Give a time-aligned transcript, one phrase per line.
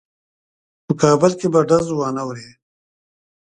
[0.85, 2.53] په کابل کې به ډز وانه وریږي.